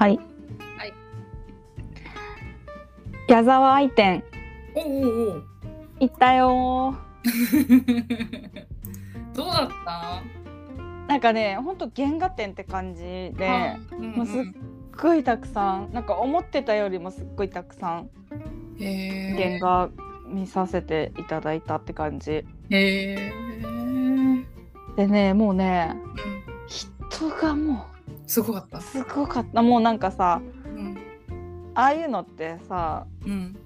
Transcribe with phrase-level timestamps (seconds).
[0.00, 0.18] はい。
[0.78, 0.92] はい。
[3.28, 4.24] 矢沢愛店
[4.74, 4.86] おおお
[5.36, 5.42] お
[6.00, 6.94] 行ったよ
[9.36, 10.22] どうだった？
[11.06, 11.06] ー。
[11.06, 13.34] なんかね、ほんと原画展って感じで、
[13.92, 14.42] うんもうすっ
[15.00, 18.08] ごいたくさん、なんか思ってたよりもすっごいたくさん
[18.78, 19.90] へ原画
[20.26, 22.46] 見させていただいたって感じ。
[22.70, 23.18] で
[24.96, 25.94] ね、もうね、
[26.66, 27.84] 人がも
[28.30, 28.78] すごかった。
[28.78, 29.60] うすごかった。
[29.60, 30.96] もうなんかさ、うん
[31.74, 33.56] ああいうのってさ、うん。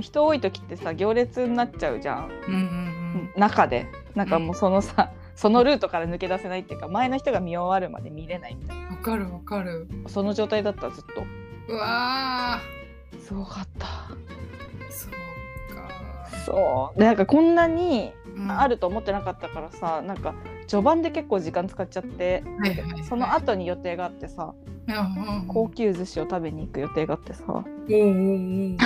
[0.00, 2.30] 人多い時ってさ行列になっちゃうじゃん。
[2.48, 3.86] うんうん中で。
[4.14, 9.86] なんかもうそのさ、そのルートから抜け出せないっていうか前の人が見終わるまで見れないみたいうんわかるわかる。
[10.04, 11.24] なその状態だったずっと。
[11.68, 12.60] うわ
[13.20, 13.86] すごかった。
[13.86, 13.90] ー
[14.90, 15.88] そうか。
[16.46, 16.98] そう。
[16.98, 18.50] でなんかこんなにうん。
[18.50, 20.34] あると思ってなかったからさなんか
[20.68, 23.04] 序盤で結構時間使っちゃってはいはいはい。
[23.04, 24.54] その後に予定があってさ
[24.86, 24.98] うんう
[25.44, 27.44] ん高級寿司を食べに行く予定があってさ。
[27.48, 28.76] おうおうおう。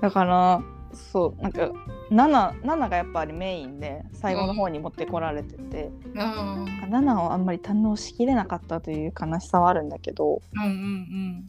[0.00, 0.62] だから
[0.92, 1.70] そうなんか
[2.10, 10.40] 7 7がやっぱりメインで最後の方に持ってこられてて、あ7をあんまり堪能しきれなかったという悲しさはあるんだけど。
[10.56, 11.48] ーうんうん。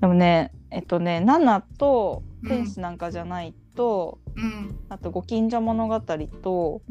[0.00, 4.78] でもねえっとね7と「天使なんかじゃないと」うんうん。
[4.88, 6.82] あと「ご近所物語」と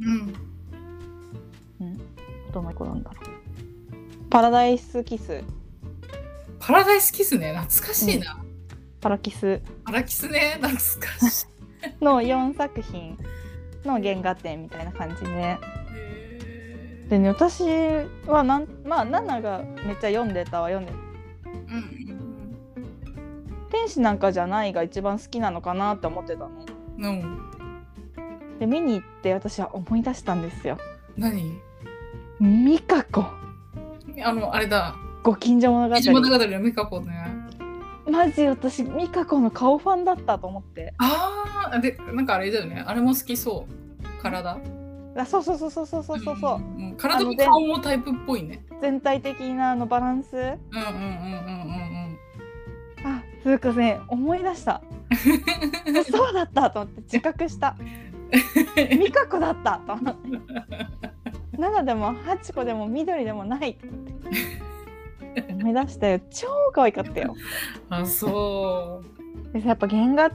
[1.79, 1.97] うん。
[2.53, 3.25] どの子なんだろう
[4.29, 5.43] 「パラダイスキス。
[6.59, 7.53] パラダイスキスね。
[7.53, 8.43] 懐かしいな、」
[9.01, 9.61] 「パラキス。
[9.85, 10.59] パラキスね。
[10.61, 11.47] 懐かしい」
[12.03, 13.17] の4作品。
[13.87, 17.63] の原画展みたいな感じで、へでね私
[18.27, 20.91] はなんまあ7がめっちゃ読んでたわ読んで。
[20.91, 22.07] ーうん。
[23.71, 26.49] 天使なんかじゃないが一番好きなのかなって思ってたの。
[26.99, 27.09] うん。
[27.09, 27.47] うん
[28.59, 30.77] で見に行って私は思い出したんですよ。
[31.15, 31.59] 何？
[32.41, 33.23] 美香子
[34.23, 34.95] あのあれだ。
[35.23, 37.27] ご近所物語「一物語」の美香子ね。
[38.09, 40.93] マジ私美香子の顔ファンだったと思って。
[40.97, 42.83] ああでなんかあれだよね。
[42.85, 44.23] あれも好きそう。
[44.23, 44.57] 体。
[45.15, 46.37] あそうそうそうそうそうそうそう。
[46.39, 46.95] そう、んん。
[46.97, 48.65] 体も顔もタイプっぽいね。
[48.81, 50.35] 全体的なあのバランス。
[50.35, 52.17] うんうんうんうんうん
[53.03, 54.81] あつうかね思い出した
[56.09, 57.75] そうだったと思って自覚した。
[57.79, 58.07] うん
[58.75, 60.29] 美香子だったと思って。
[61.57, 63.99] 7でも8個でも緑でもないと思っ
[65.35, 65.53] て。
[65.53, 66.19] 思い出したよ。
[66.31, 67.35] 超可愛かったよ。
[67.89, 69.01] あそ
[69.53, 70.31] でさやっぱ原画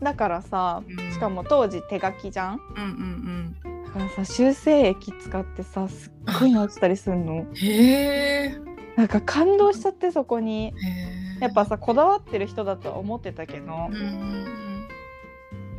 [0.00, 1.12] だからさうん。
[1.12, 2.54] しかも当時手書きじゃん。
[2.54, 3.84] ううんうん。
[3.84, 7.32] だからさ修正液使ってさすっごいの落ちたりするの。
[7.32, 8.58] うんへえ。
[8.96, 10.66] なんか感動しちゃってそこに。
[10.66, 10.72] へ
[11.10, 13.72] えやっぱさこだわってる人だとは思ってたけど。
[13.74, 13.94] うん。
[13.94, 14.64] うん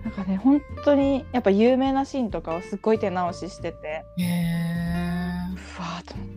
[0.04, 4.06] なんかね本当にやっぱ有名なシーンとかをすっごい手直ししてて。
[4.18, 5.16] うんへえ
[5.52, 6.28] うわーと思っ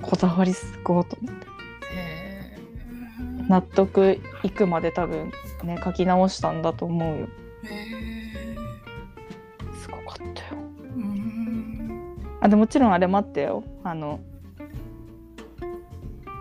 [0.00, 0.06] た。
[0.06, 1.46] こだわりすごいと思って
[3.48, 5.32] 納得いくまで多分
[5.64, 7.28] ね書き直したんだと思うよ。
[9.80, 10.60] すごかったよ。
[10.96, 12.16] うん。
[12.42, 13.64] あでもちろんあれ待ってよ。
[13.84, 14.20] あの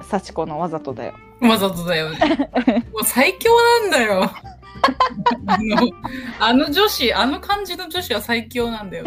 [0.02, 1.14] 幸子のわざとだよ
[1.50, 2.20] わざとだよね。
[2.92, 4.32] もう最強なんだよ。
[5.48, 5.92] あの
[6.40, 9.06] あの女子、あの感じの女子は最強なんだよ。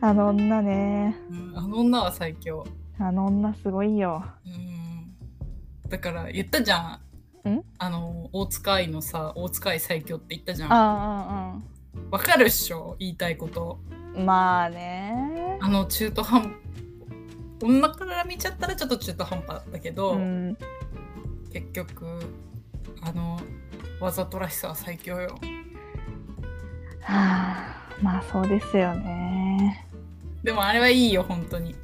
[0.00, 2.66] あの女ねうんあの女は最強。
[3.00, 5.14] あの女すごいようん
[5.88, 7.00] だから言ったじゃ
[7.44, 7.48] ん。
[7.48, 7.62] ん？
[7.78, 10.68] あの大塚愛のさ大塚愛最強って言ったじゃん。
[10.72, 11.58] あ
[12.10, 12.96] わかるっしょ？
[12.98, 13.80] 言いたいこと。
[14.14, 16.54] あうんまあねあの中途半
[17.60, 20.56] 女から見ちゃったらちょっと中途半端だけど、うん
[21.52, 22.06] 結局
[23.02, 23.40] あの
[24.00, 25.38] わざとらしさは最強よ。
[27.02, 29.86] はあまあそうですよね
[30.42, 31.74] でもあれはいいよ本当に。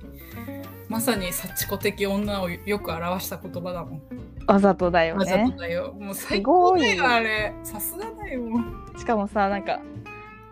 [0.88, 4.02] まさに幸子的女をよく表した言葉だもん。
[4.46, 5.94] わざとだよわざとねだよ。
[5.98, 7.54] もう最高だよあれ。
[7.64, 8.42] さすがだよ。
[8.96, 9.80] しかもさなんか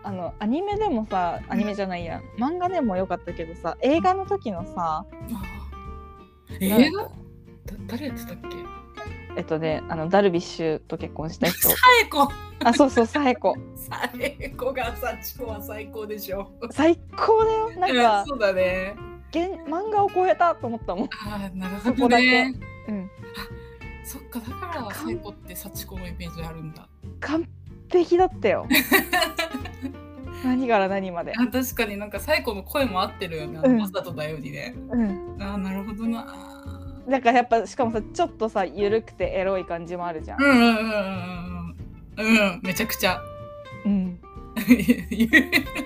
[0.03, 5.05] あのアニメでもさアニメじゃないや漫画でもよかったけどさ映画の時のさ
[6.59, 7.03] 映画？
[7.03, 7.09] だ
[7.87, 8.57] 誰やってたっけ？
[9.35, 12.31] えっとねあのダルビッシュと結婚した人サエコ
[12.63, 16.51] あそうそうサエコサエコが幸子は最高でしょ。
[16.71, 18.95] 最高だよなんかそうだね。
[19.31, 22.53] 現漫画を超えたと思ったもんああなるほどね。
[22.87, 23.09] うん
[24.05, 26.87] そっかだからサエコって幸子のイメージあるんだ。
[27.21, 27.47] 完
[27.91, 28.67] 璧だったよ
[30.43, 33.59] 何から何まであ確かになんかサエコの声も合ってるよね。
[33.63, 34.75] うんわざとだよにね。
[34.91, 36.62] うんああなるほどな。
[37.09, 40.41] だからやっぱしかもさちょっとさゆるくてエロい感じもあるじゃん。
[40.41, 40.75] うんうんうんうん
[42.17, 42.59] うんうん。
[42.63, 43.21] めちゃくちゃ。
[43.85, 44.19] うん。
[45.09, 45.27] ゆ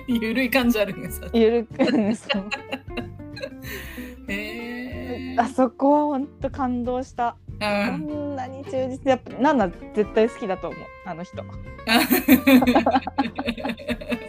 [0.06, 2.48] ゆるい感じあるねさゆるくそう。
[4.30, 7.36] へえあそこは本当感動した。
[7.48, 7.66] うこ
[7.96, 8.32] ん。
[8.34, 9.06] んなに忠実。
[9.10, 10.80] やっぱナナ絶対好きだと思う。
[11.06, 11.42] あの人。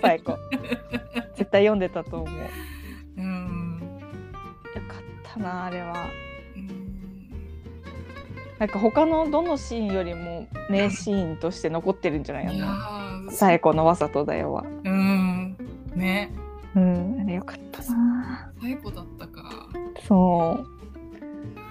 [0.01, 0.37] 最高。
[1.35, 2.39] 絶対読んでたと思う。
[2.39, 2.45] よ
[3.17, 3.79] うん。
[4.87, 5.91] かったなあれは。
[6.23, 6.28] うん
[8.59, 15.55] なんか他のどのシーンよりも名シーンとして残ってるんじゃないかなー最高のわざとだよはうん。
[15.95, 16.31] ね。
[16.75, 19.69] うんあれよかったな最後だったか。
[20.07, 20.65] そ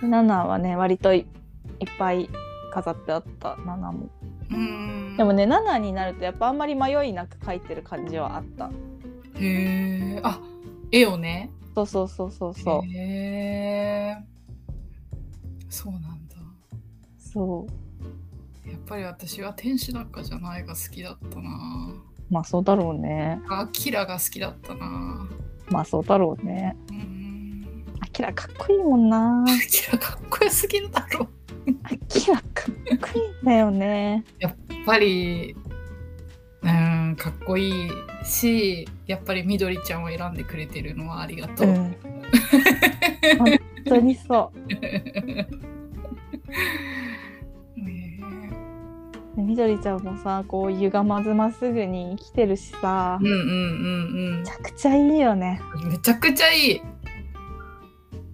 [0.02, 1.26] うナナはね割といいっ
[1.98, 2.28] ぱい
[2.72, 4.08] 飾ってあったナナも
[4.50, 5.14] うん。
[5.18, 8.70] でもねナナになるとやっぱあんまり迷いなく描いてる感じはあった
[9.38, 10.20] へえ。
[10.22, 10.40] あ、
[10.90, 11.50] 絵をね。
[11.74, 14.16] そうそうそうそうそうへえ。
[15.68, 16.08] そうなんだ。
[17.38, 17.66] そ
[18.66, 21.94] うやっぱり私は天使なんかじゃないが好きだったな。
[22.28, 23.40] まあそうだろうね。
[23.48, 25.28] あ、キラが好きだったな。
[25.68, 26.76] まあそうだろうね。
[26.90, 27.84] うん。
[28.00, 29.44] アキラかっこいいもんな。
[29.70, 31.28] キラかっこよすぎるだろ。
[31.84, 34.24] アキラかっこいいんだよね。
[34.40, 35.54] やっぱり、
[36.62, 37.90] うん、かっこいい
[38.24, 41.68] し、やっぱりみどりちゃんを選んでくれてるのはありがとう。
[41.68, 41.96] うん。
[43.38, 44.58] 本当にそう。
[49.42, 53.34] みどりちゃんもさ、こう歪まずまっすぐに生きてるしさえ、うんう
[54.34, 55.60] んめちゃくちゃいいよね。
[55.74, 55.88] うんうん。
[55.90, 56.82] めちゃくちゃいい。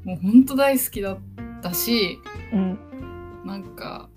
[0.04, 1.18] もうほんと大好きだっ
[1.62, 2.18] たし、
[2.52, 2.78] うん。
[3.44, 4.08] なんか、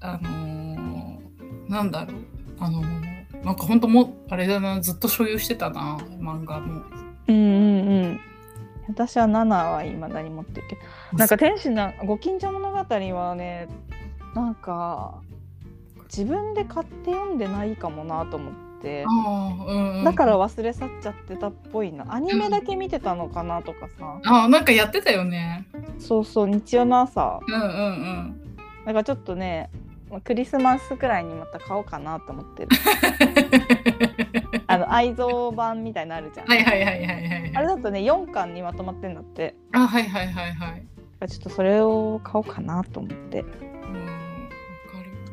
[0.00, 2.16] あのーなんだろう。
[2.58, 6.82] あのーなんかほんともう、あれだな、ずっと所有してたな、漫画も。
[7.28, 8.20] うんうんうん。
[8.88, 10.82] 私は7は未だに持ってるけど、
[11.18, 13.68] なんか天使なご近所物語はね、
[14.34, 15.22] なんか
[16.10, 18.52] 自分で買って読んでないかもなと思っ
[18.82, 19.04] て。
[19.06, 22.06] うんうん、だから忘れ去っちゃってたっぽいな。
[22.12, 24.20] アニメだけ見てたのかなとかさ。
[24.24, 25.66] ああ、なんかやってたよね。
[25.98, 27.40] そうそう、日曜の朝。
[27.46, 28.40] うんうんうん。
[28.86, 29.70] だからちょっとね、
[30.10, 32.68] まあクリスマスくらいにまた買おうかなと思ってる。
[34.66, 36.46] あの、愛蔵版みたいなのあるじゃん。
[36.46, 37.52] はいはいはいはいはい。
[37.54, 39.54] あれだとね、4巻にまとまってんだって。
[39.72, 41.28] あ、はいはいはいはい。
[41.28, 43.44] ちょっとそれを買おうかなと思って。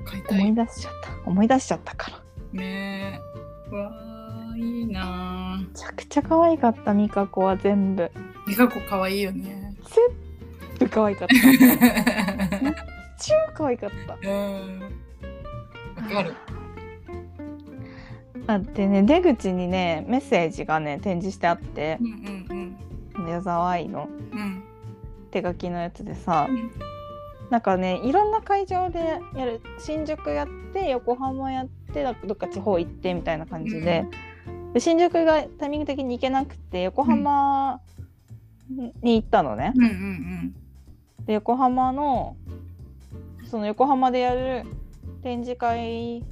[0.08, 0.40] 買いたい。
[0.40, 1.30] 思い出しちゃった。
[1.30, 2.20] 思い出しちゃったから。
[2.54, 3.22] ね
[3.68, 3.70] え。
[3.70, 8.04] うわあ、いいなめちゃくちゃ可愛かった、ミカコは全部。
[8.04, 8.10] ぁ。
[8.48, 9.76] 美香子可愛いよね。
[10.80, 11.36] 全部可愛かった。
[13.20, 14.30] 超可愛かった。
[14.30, 14.82] うん。
[15.96, 16.34] わかる。
[18.50, 22.78] あってね出口にねメッセージがね展示してあってうん
[23.18, 24.40] うん矢沢愛のうん。
[24.40, 24.64] うん。
[25.32, 26.72] 手書きのやつでさ、うん
[27.50, 34.06] なんかねいろんな会場でやる新宿やって横浜やってどっか地方行ってみたいな感じで,、
[34.74, 37.80] で新宿がタイミング的に行けなくて横浜
[39.02, 39.74] に行ったのね。
[39.76, 40.56] うんうん
[41.26, 42.38] で横浜の
[43.52, 44.64] その横浜でやる
[45.24, 46.24] 展示会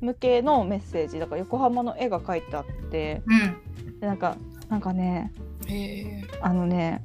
[0.00, 3.98] 向けのメッセージだから横浜の絵が描いてあってうん。
[4.00, 4.36] でなんか
[4.68, 5.32] なんかね。
[6.40, 7.04] あのね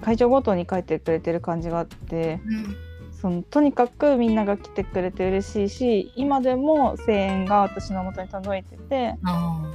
[0.00, 2.76] 会場ごとに書いてくれてる感じがあってうん。
[3.20, 9.72] そのとにかくみんなが来てくれて嬉しいし今でも声援が私の元に届いててあ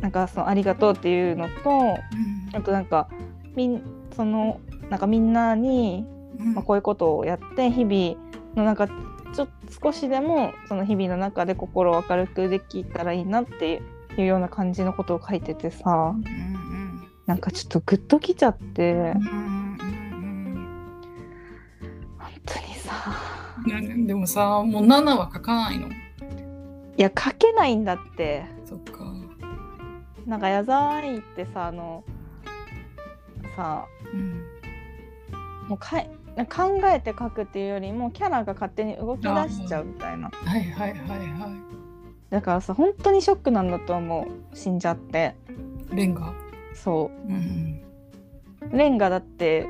[0.00, 1.94] なんかそのありがとうっていうのと
[2.54, 2.56] あ。
[2.56, 3.08] あとなんか
[3.54, 3.82] みん
[4.16, 6.04] そのなんかみんなに、
[6.38, 6.54] うん。
[6.54, 9.48] まあ、こういうことをやって日々のなんかちょっ
[9.80, 13.82] と少しでもその日々の中で心を明るくできたらいいなって
[14.16, 16.69] いうような感じのことを書いててさうんうん
[17.30, 18.90] なんかちょっとグッときちゃって。
[18.92, 19.78] うん。
[22.18, 23.14] 本当にさ
[23.68, 24.06] うん。
[24.08, 25.86] でもさ、もう7は書かないの。
[25.86, 25.92] い
[26.96, 29.04] や書けないんだってそっか。
[30.26, 32.02] なんか矢沢愛ってさあの
[33.54, 35.68] さうん。
[35.68, 36.10] もうかい
[36.52, 41.48] 考えて書くっていうよりもキャラが勝手に動き出しちゃうみたいなはいはいはいは
[42.30, 45.36] だからさ本当にショックなんだと思う死んじゃって
[45.92, 45.94] い。
[45.94, 46.34] レンガ？
[46.74, 47.80] そうん。
[48.72, 49.66] うレンガだって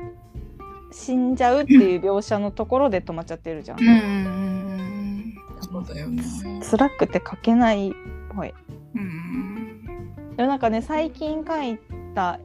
[0.91, 5.35] 死んじゃうっていう描写のところで止まっちゃってるじゃん、うんうんうん。
[5.61, 6.21] そうだよね。
[6.69, 7.93] 辛くて書けないっ
[8.35, 8.53] ぽい
[8.95, 10.13] うん。
[10.35, 11.77] でもなんかね最近書い
[12.13, 12.39] た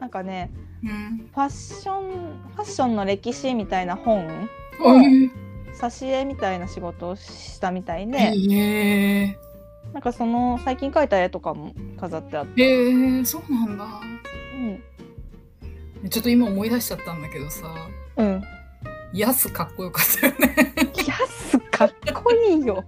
[0.00, 0.50] なんかね
[0.82, 1.28] うん。
[1.32, 2.10] ファッション
[2.56, 5.30] ファッションの歴史みたいな本うん。
[5.74, 9.38] 挿絵みたいな仕事をしたみたいで、へえ。
[9.94, 13.86] なんかその最近描いた絵とかも飾ってあって、へえ、そうなんだ。
[16.02, 17.72] うん、ちょっと今思い出しちゃったんだけどさ、
[18.16, 18.42] うん、
[19.12, 20.74] ヤスかっこよかったよね。
[21.06, 22.84] ヤスかっこいいよ。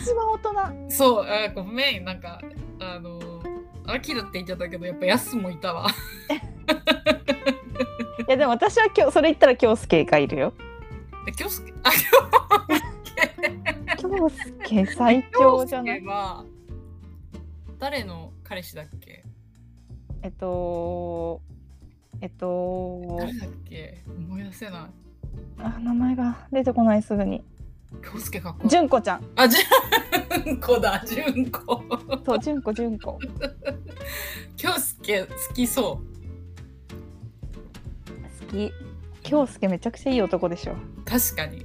[0.00, 0.90] 一番大人。
[0.90, 2.40] そう、あごめん、なんか、
[2.78, 3.20] あの、
[3.86, 5.88] アキラって言っちゃったけど、やっぱヤスもいたわ。
[8.28, 10.52] やでも私は今日それ言ったら京介がいるよ。
[11.26, 11.72] え京介？
[11.82, 11.90] あ
[14.08, 16.00] 京介最強じゃない？
[16.00, 16.44] 京介は
[17.78, 19.24] 誰の彼氏だっけ？
[20.22, 21.40] えっと
[22.20, 24.02] えっと誰だっけ？
[24.06, 24.80] 思い出せない。
[25.58, 27.42] あ名前が出てこないすぐに。
[28.02, 28.70] 京介かっこいい。
[28.70, 29.24] 純子ちゃん。
[29.36, 31.82] あ、じゅんこだ、じゅんこ。
[32.26, 33.18] そう純子純子。
[34.56, 36.00] 京介好きそ
[38.40, 38.72] 好き。
[39.22, 40.72] 京介めちゃくちゃいい男でしょ。
[40.72, 40.76] う。
[41.04, 41.64] 確かに。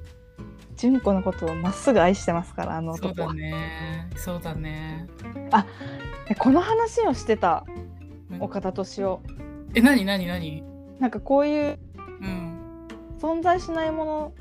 [0.80, 4.08] 純子のことをまっすぐ愛してますからあのそうだ男は、ね。
[4.16, 5.08] そうだね。
[6.30, 7.66] えこの話をしてた
[8.32, 9.22] うん岡田敏夫
[9.76, 10.64] え、なになになに
[11.00, 11.80] なんかこういう
[12.22, 12.56] うん。
[13.20, 14.34] 存在しないも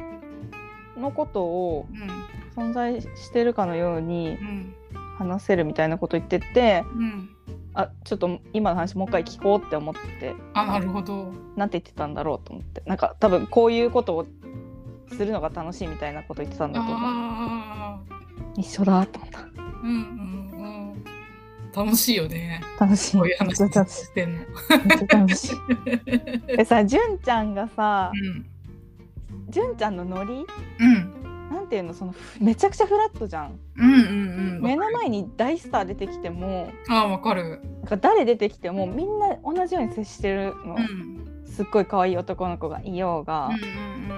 [0.96, 1.86] ののことを
[2.56, 2.70] うん。
[2.70, 4.74] 存在してるかのようにうん。
[5.18, 7.30] 話せるみたいなこと言っててうん。
[7.74, 11.32] あちょっと今の話もう一回聞こうって思ってあ、なるほど。
[11.56, 14.26] なんて言ってたんだろうと思ってなんか多分こういうことを
[15.08, 18.60] するのが楽しいみたいなこと言ってたんだと思う。
[18.60, 19.94] 一緒だと思ったうんうん
[20.52, 21.04] うん。
[21.74, 22.60] 楽しいよね。
[22.78, 24.44] 楽しいこういう話してんの。
[25.08, 28.46] 楽しい でさ純ちゃんがさうん。
[29.50, 30.44] 純ちゃんのノリ？
[30.80, 31.50] うん。
[31.50, 31.94] なんていうの？
[31.94, 34.02] そのふめちゃくちゃフラットじゃんうんうんう
[34.58, 34.62] ん。
[34.62, 37.60] 目の前に大スター出てきてもああ、わかる。
[38.00, 41.44] 誰出てきてもみんな同じように接してるの、うん。
[41.46, 43.60] すっごい可愛い男の子がいようが、うんうん
[44.12, 44.17] うん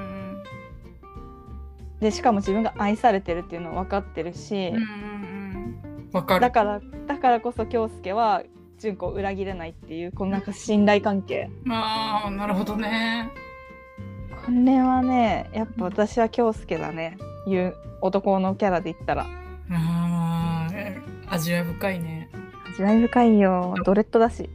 [2.01, 4.73] でしかも自分が愛されてるっていうの分かってるし。
[6.13, 8.43] だからだからこそ京介は
[8.79, 13.31] 純子を裏切れないっていうこのなんか信頼関係ああ、なるほどね。
[14.45, 19.27] これはねやっぱ私は京介だねいう男のキャラで言ったら
[19.71, 20.69] あ
[21.29, 22.29] あ、味わい深いね。
[22.73, 24.49] 味わい深いよドレッドだし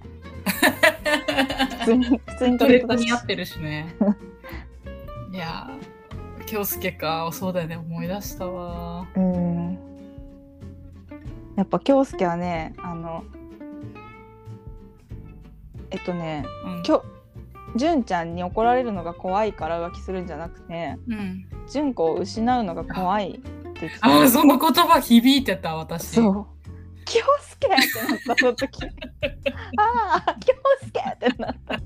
[1.79, 3.95] 普通に普通にドトレッドレッドだしに合ってるしね。
[5.31, 5.94] いやー、
[6.45, 9.07] 京介か、そうだよね、思い出したわ。
[9.15, 9.77] うん。
[11.55, 13.23] やっぱ京介はねあの
[15.89, 16.83] えっとねうん。
[16.83, 17.03] きょ
[17.75, 23.41] 純ちゃんに怒られるのが怖いから浮気するんじゃなくてうん、純子を失うのが怖いって
[23.81, 24.07] 言ってた。
[24.07, 26.07] ああ、その言葉響いてた、私。
[26.07, 26.45] そう。
[27.05, 28.85] 京介ってなったその時。
[29.77, 30.53] ああ京
[30.85, 31.79] 介ってなった。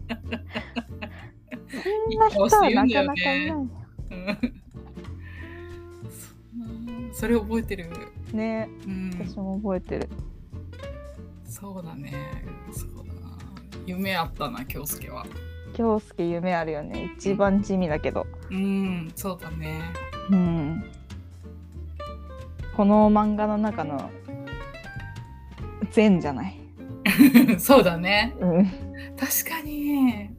[1.70, 3.79] そんな人はなかなかいない
[7.14, 7.90] そそれ覚えてる？
[8.34, 10.10] ねうん、私も覚えてる
[11.46, 12.14] そうだね。
[12.72, 13.38] そうだな。
[13.86, 15.26] 夢あったな、京介は。
[15.74, 19.82] 京介夢あるよね一番地味だけどうん、そうだね。
[20.30, 20.84] うん
[22.76, 24.10] この漫画の中の
[25.92, 26.56] 善じゃない？
[27.60, 28.36] そうだね。
[28.40, 28.66] うん
[29.18, 30.30] 確かに。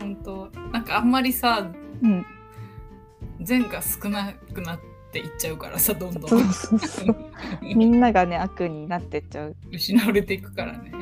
[0.00, 1.70] 本当なんかあんまりさ、
[2.02, 2.24] うん
[3.44, 4.80] 善が少なくなっ
[5.12, 6.28] ていっちゃうからさ、どんどん。
[6.28, 7.16] そうそうそう。
[7.62, 9.56] みんながね悪になってっちゃう。
[9.70, 10.92] 失われていくからね。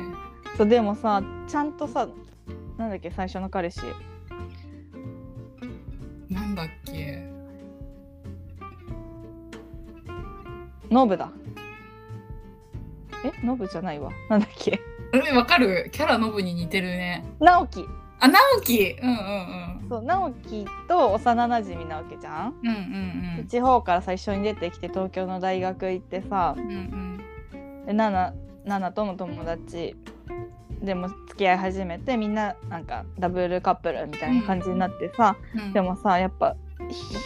[0.57, 2.07] そうでもさちゃんとさ
[2.77, 3.81] なんだっけ最初の彼氏。
[6.29, 7.29] なんだっけ。
[10.89, 11.31] ノブだ。
[13.23, 13.31] え？
[13.45, 14.11] ノブじゃないわ。
[14.29, 14.81] なんだっけ？
[15.13, 15.89] え、わかる？
[15.91, 17.25] キャラノブに似てるね。
[17.39, 17.85] 直樹
[18.19, 22.69] あ、直樹うんうんそう直樹と幼なじみなわけじゃん、うん。
[22.69, 22.75] うん
[23.39, 26.69] うん地方から最初に出てきて東京の大学行ってさうん。
[26.69, 28.33] うんでナナ
[28.63, 29.97] ナナとの友達
[30.81, 35.73] でも付き合い始めてみんななんかダブルカップルみたいな感じになってさ、うん。
[35.73, 36.55] でもさやっぱ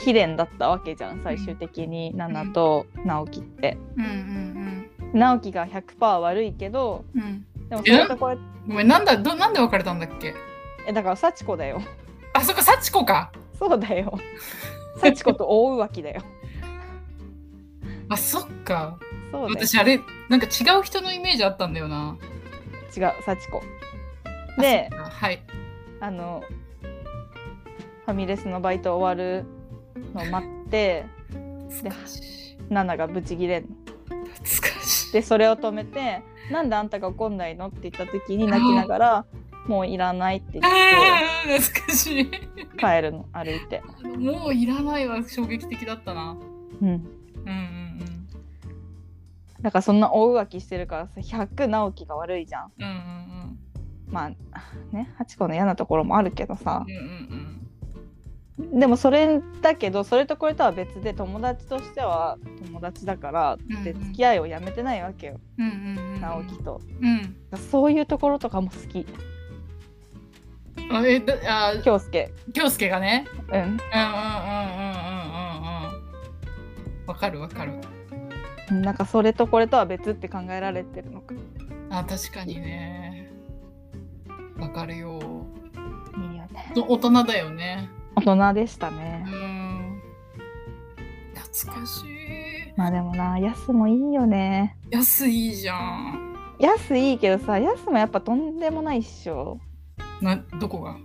[0.03, 3.77] ひ悲恋だったわけじゃん最終的にナナと直樹って。
[3.95, 7.21] うんうん直樹が100%悪いけどうん。
[7.21, 7.45] うん。
[7.69, 10.33] でもそれとこれごめん、なんだ、どなんで別れたんだっけ？
[10.87, 11.79] えだから幸子だよ
[12.35, 13.31] あ、そっか、幸子か。
[13.57, 14.19] そうだよ
[14.99, 16.21] 幸子と大浮気だよ
[18.09, 18.97] あ、そっか。
[19.31, 19.99] そう私、あれ、
[20.29, 22.17] なんか違う人のイメージあったんだよな。
[22.95, 23.61] 違う幸子
[24.57, 25.41] ではい。
[25.99, 26.43] あの
[28.05, 29.45] ファミレスのバイト終わる
[30.13, 31.05] のを待って
[31.69, 32.19] 懐かし
[32.53, 32.57] い。
[32.69, 33.69] ナナがブチギレんの
[34.33, 35.13] 懐かしい。
[35.13, 39.25] でそれを止めて「なんであんたが怒んないの?」って言った時に泣きながら
[39.67, 40.67] 「もういらない」って言っあ
[41.45, 42.25] あ、懐かしい。
[42.31, 42.39] て
[42.77, 43.81] 帰るの歩いて。
[44.17, 46.37] もういらないわ、衝撃的だったな。
[46.81, 47.05] うんうんうん
[49.61, 52.85] だからそんな大浮気してるからさ100直樹が悪いじゃんうん。
[52.85, 53.59] うんうん
[54.07, 54.29] まあ
[54.95, 56.95] ねハチ子の嫌なところもあるけどさうん。
[56.95, 57.01] うん
[58.69, 66.21] うんでもそれだけどそれとこれとは別で友達としては友達だからうんうんで付き合いをやめてないわけよ、うんうんうん。
[66.21, 67.57] 直樹とうん。
[67.57, 69.05] そういうところとかも好き
[70.91, 72.31] あえあ京介。
[72.53, 73.25] 京介がね。
[73.49, 73.55] うん。
[73.55, 74.05] うんうんうんうんうん
[75.83, 77.07] うん。
[77.07, 77.73] わかるわかる。
[78.71, 81.35] なんかそれとこれとは別って考えられてるのか。
[81.89, 83.31] あ確かにね。
[84.57, 85.19] わかるよ。
[86.17, 86.73] いいよね。
[86.75, 87.89] 大人だよね。
[88.15, 89.25] 大人でしたね。
[89.27, 90.01] うん。
[91.35, 92.05] 懐かしい。
[92.75, 94.77] まあでもな安もいいよね。
[94.91, 96.35] 安いいじゃん。
[96.59, 99.59] 安いいけどさ安もやっぱとんでもないっしょ。
[100.21, 100.97] などこが？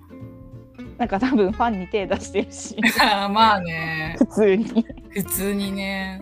[0.99, 2.77] なんか多分ファンに手出してるし。
[3.01, 4.17] あまあね。
[4.19, 4.87] 普通に。
[5.11, 6.21] 普通にね。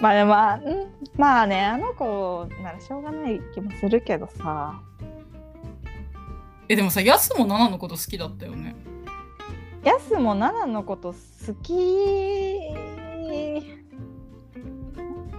[0.00, 0.62] まあでもまあん
[1.16, 4.80] まあねあの子ならしょうがない気もするけどさ。
[6.68, 8.74] えでもさヤスもナナのこと好きだったよね。
[9.84, 11.74] ヤスもナナのこと好き。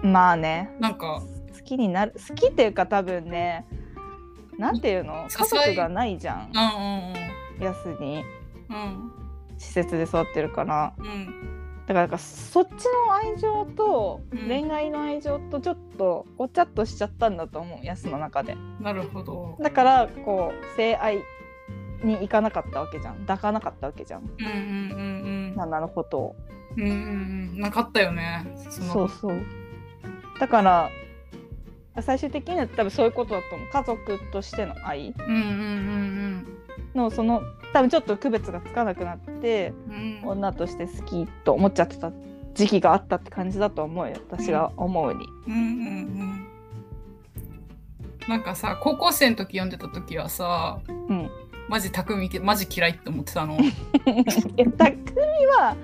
[0.04, 0.70] まあね。
[0.80, 1.24] なんか
[1.58, 3.66] 好きになる好きっていうか多分ね
[4.60, 5.28] なんていうの？
[5.30, 6.52] 家族がないじゃん。
[6.54, 8.24] うんうんヤスに。
[8.70, 9.12] うん。
[9.58, 10.94] 施設で育ってるから。
[10.98, 11.06] うん。
[11.06, 11.52] うん
[11.86, 12.72] だからなんかそっち
[13.08, 14.48] の愛情とうん。
[14.48, 18.58] 恋愛の愛情とちょっとごちゃっとしちゃったんだと思うヤスの中で。
[18.82, 19.56] なるほど。
[19.62, 21.20] だからこう性愛
[22.04, 23.18] に行かなかったわけじゃん。
[23.20, 24.22] 抱かなかったわけじゃん。
[24.22, 25.02] うんうんう
[25.54, 26.36] んナナのことを。
[26.76, 26.98] うんうんうん。
[26.98, 27.02] う
[27.58, 28.46] んなかったよね。
[28.70, 29.42] そうそう。
[30.40, 30.90] だから
[32.02, 33.68] 最終的には多分そういうことだと思う。
[33.72, 35.14] 家族としての愛。
[35.18, 36.48] うんうんうん
[36.94, 37.42] のその
[37.74, 39.94] 多分ちょっと区別がつかなくなってうん。
[39.94, 42.12] うん女として好きと思っちゃってた
[42.54, 44.16] 時期があったって感じだと思うよ。
[44.30, 45.26] 私が思うに。
[45.48, 45.62] うんうんう
[46.24, 46.48] ん。
[48.28, 51.30] なんかさ高校生の時読んでた時はさうん、
[51.70, 53.58] マジ匠マジ嫌いって思ってたの？
[53.62, 53.64] い
[54.58, 55.76] や匠は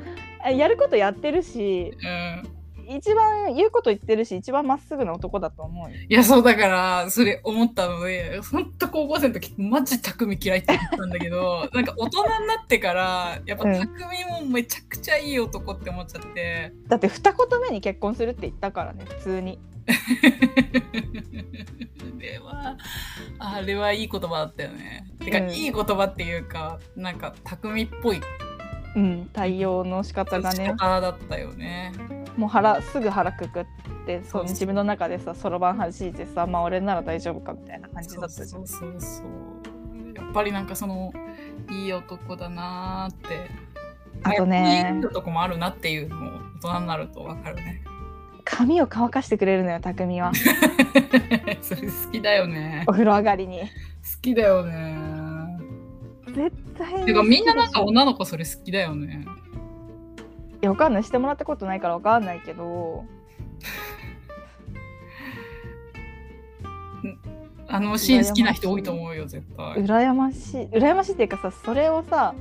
[0.44, 2.61] あやることやってるしうん
[2.95, 5.95] 一番言うこと言ってるし一番まっすぐな男だと思うよ。
[6.10, 16.73] いやそうだからそれ思ったのでほんと高校生の時マジ匠嫌いって言ってたんだけど なんか大人になってからやっぱうん匠もめちゃくちゃいい男って思っちゃって。
[16.88, 19.60] だって二言目に結婚するって言ったからね普通に。
[22.12, 22.77] あれは
[23.39, 25.08] あれはいい言葉だったよね。
[25.19, 28.21] てか、うんいい言葉っていうかなんか匠っぽい
[28.95, 31.93] うん、対応の仕方が仕ね方だったよね。
[32.38, 33.65] もう腹すぐ腹くくっ
[34.06, 39.26] てそうそうそう自分の中でさそろばん弾いてさまあ俺なら大丈夫かみたいな感じだったじゃんそうそうそう。
[40.15, 41.12] やっぱりなんかその
[41.70, 43.72] いい男だなーって。
[44.24, 47.84] あとねいい男もあるなっていうのも大人になるとわかるね。
[48.44, 50.32] 髪を乾かしてくれるのよ匠は
[51.62, 52.84] それ好きだよね。
[52.88, 53.65] お風呂上がりに好
[54.22, 54.98] きだよね。
[56.28, 59.26] 絶対にてかみんななんか女の子それ好きだよね。
[60.62, 63.06] いやわかんないしてもらったことないからわかんないけど
[67.67, 69.76] あのシーン好きな人多いと思うよ絶対。
[69.78, 72.36] 羨ましい羨ましいっていうかさそれをさ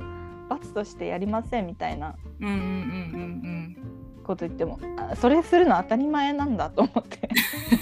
[0.49, 3.77] 罰としてやりませんみたいなうんうんうんうん
[4.23, 7.29] こと言ってもあそれするの当たり前なんだと思って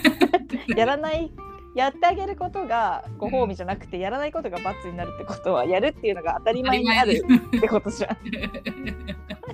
[0.78, 1.32] やらない
[1.75, 6.67] やってあげることがご褒美じゃなくて、やらないことが罰になるってことはやるっていうのが当たりうん。
[6.67, 7.23] 前にある
[7.58, 8.17] ってことじゃん。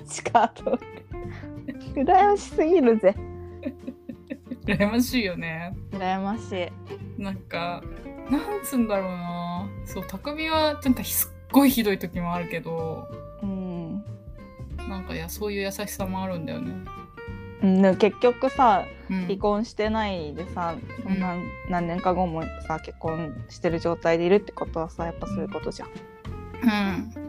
[0.06, 0.78] マジかと。
[1.94, 3.14] 羨ましすぎるぜ。
[4.64, 5.76] 羨ましいよね。
[5.90, 6.70] 羨まし
[7.18, 7.20] い。
[7.20, 7.82] なんか
[8.30, 9.68] なんつうんだろうな。
[9.84, 13.08] そう匠はなんかすっごいひどい時もあるけど
[13.42, 14.04] うん。
[14.88, 16.72] なんかいやそういう優しさもあるんだよね。
[17.62, 21.34] うん、結局さうん離婚してないでさ、うんそんな
[21.68, 25.88] 何年か後もさ結婚してる状態でいるってことはさやっぱそういうことじゃん。
[26.62, 27.25] うん。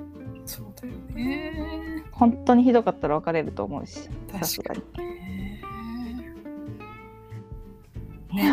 [0.48, 2.04] そうだよね。
[2.12, 4.82] 本当にひどかったら別れると思うし確かに。
[8.32, 8.48] にね。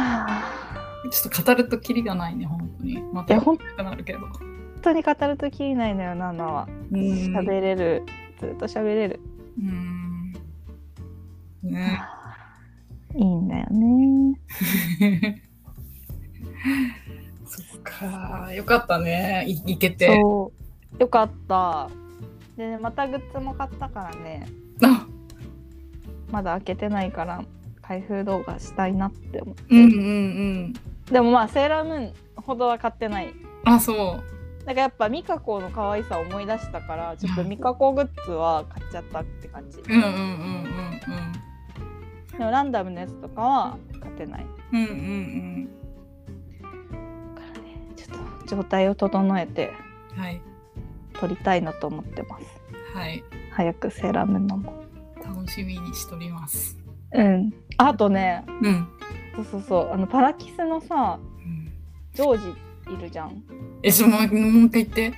[1.10, 3.00] ちょっと語るとキリがないね本当に。
[3.12, 4.20] またいやほんくなるけど。
[4.20, 4.30] 本
[4.82, 6.68] 当に語るときりないのよナナは。
[6.90, 8.02] うん喋れる
[8.40, 9.20] ずっと喋れる。
[9.58, 10.32] うん。
[11.62, 12.00] ね。
[13.14, 14.40] いいんだよね。
[17.46, 20.53] そっかよかったねい行けてそう
[20.98, 21.88] よかった。
[22.56, 24.46] でねまたグッズも買ったからね
[24.82, 25.06] あ
[26.30, 27.44] まだ開けてないから
[27.82, 29.62] 開封動画したいなって思って。
[29.70, 30.00] うんうんう
[30.70, 30.74] ん
[31.10, 33.34] でもまあセーラームーンほどは買ってない。
[33.64, 39.78] あそうなんかやっぱミカコの可愛さを思い出したからちょっとミカコグッズは買っちゃったって感じ。
[39.80, 41.00] うんうんうん
[42.38, 44.46] でもランダムのやつとかは買ってない。
[44.72, 45.68] うんうんうん
[46.62, 49.72] だからねちょっと状態を整えて
[50.16, 50.40] うんはい
[51.14, 52.44] 撮りたいなと思ってます。
[52.94, 53.22] はい。
[53.50, 54.84] 早くセーラームーンのも。
[55.24, 56.78] 楽しみにしております。
[57.12, 57.52] うん。
[57.78, 58.88] あとね、うん、
[59.36, 61.72] そうそうそう、あのパラキスのさ、うん、
[62.12, 62.54] ジョー
[62.86, 63.42] ジいるじゃん。
[63.82, 64.28] えちょもう一
[64.70, 65.12] 回言って。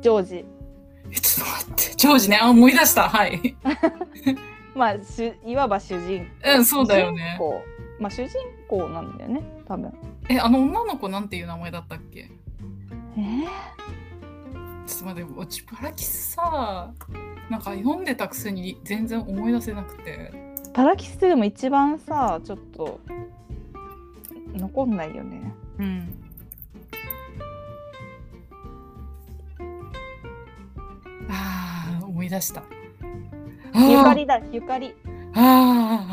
[0.00, 0.44] ジョージ。
[1.10, 1.94] えちょっと待って。
[1.96, 3.08] ジョージねあ思い出した。
[3.08, 3.56] はい。
[4.74, 7.36] まあしいわば主人うんそうだよね。
[7.38, 7.62] 主人公。
[7.98, 9.92] まあ主人公なんだよね多分。
[10.28, 12.30] えあの女の子なんていう名前だったっけ？
[13.16, 13.46] えー、
[14.88, 16.90] ちょっと待ってうちパラキスさ
[17.50, 20.32] なんか読んでたくせに全然思い出せなくて。
[20.72, 23.00] パラキスでも一番さちょっと
[24.54, 25.52] 残んないよね。
[25.78, 26.14] うん。
[31.28, 32.62] あー思い出した。
[33.74, 34.94] ゆかりだゆかり。
[35.34, 36.06] あ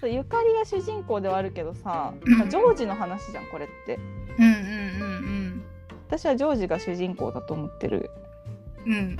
[0.00, 2.14] そうゆかりが主人公ではあるけどさ、
[2.48, 3.98] ジョージの話じゃんこれって
[6.08, 8.10] 私はジョージが主人公だと思ってる。
[8.86, 9.16] うん。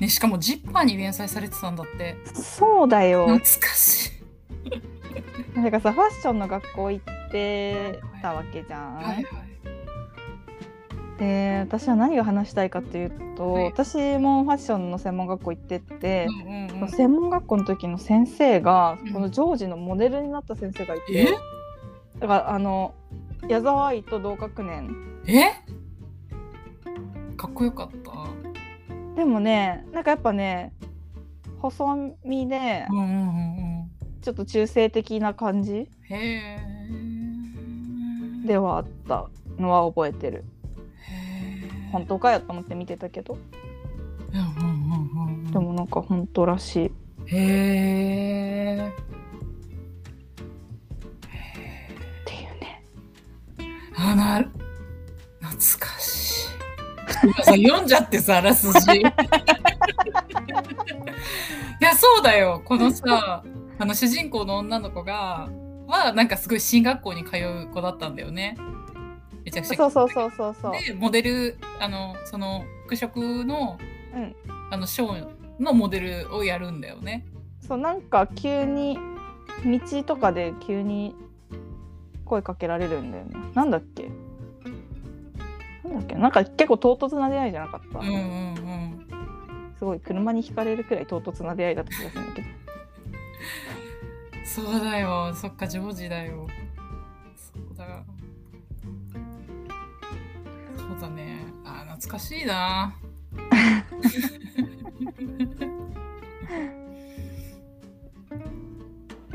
[0.00, 2.16] ねしかもジッパーに連載されてたんだって。
[2.34, 3.26] そうだよ。
[3.28, 4.08] 懐かし
[5.54, 5.56] い。
[5.56, 9.24] なんかさファッションの学校行ってたわけじゃん、はいはい。
[11.20, 13.64] で私は何が話したいかっていうと、はい。
[13.66, 16.88] 私もファッションの専門学校行ってって、うんうんうん。
[16.88, 19.12] 専門学校の時の先生が、うん。
[19.12, 21.26] このジョージのモデルになった先生がいてえ？
[22.18, 22.94] だからあの
[23.48, 24.96] 矢沢愛と同学年。
[25.28, 25.52] え？
[27.44, 28.12] かっこよかった。
[29.16, 30.72] でもねなんかやっぱね
[31.58, 33.20] 細身でうんうんうんう
[33.82, 33.90] ん。
[34.22, 35.90] ちょっと中性的な感じ
[38.46, 39.28] ではあった
[39.58, 40.44] のは覚えてる。
[41.92, 43.36] 本当かよと思って見てたけど。
[44.32, 44.46] うんうん
[45.16, 46.90] うんうんでもなんか本当らしい。
[47.26, 47.36] へ
[48.78, 48.90] えっ
[52.24, 52.82] ていうね。
[53.96, 54.48] あなる
[57.44, 59.02] 読んじゃってさあらすじい
[61.80, 62.62] やそうだよ。
[62.64, 63.42] このさ
[63.78, 65.48] あの主人公の女の子が
[65.86, 68.56] はなんかすごい進学校に通う子だったんだよね。
[69.44, 69.74] めちゃくちゃ。
[69.76, 70.72] そうそうそうそうそう。
[70.72, 73.78] でモデルあのその服飾の
[74.14, 74.34] うん。
[74.70, 75.28] あのショー
[75.60, 77.24] のモデルをやるんだよね。
[77.60, 78.98] そうなんか急に
[79.64, 81.14] 道とかで急に
[82.24, 83.36] 声かけられるんだよね。
[83.54, 84.10] なんだっけ？
[85.84, 86.14] なんだっけ？
[86.16, 89.06] なんか結構唐突な出会いじゃなかった、うんうんうん。
[89.78, 92.48] すごい車にひかれるくらい唐突な出会いだった気がするんだけど
[94.44, 95.32] そうだよ。
[95.34, 96.46] そっかジョージだよ。
[97.36, 98.02] そうだ。
[100.76, 101.38] そうだね。
[101.64, 102.94] あ懐かしいな。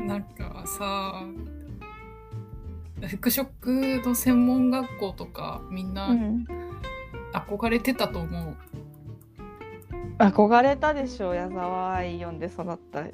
[0.00, 1.19] なんかさ
[3.10, 3.44] 服飾
[4.06, 6.46] の専門学校とかみんうなん。
[7.32, 8.56] 憧れてたと思う。
[10.18, 13.06] 憧れたでしょ矢沢愛読んで育った。